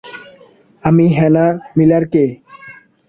আমি 0.83 1.05
Hannah 1.17 1.49
Miller 1.77 2.03
কে! 2.13 2.25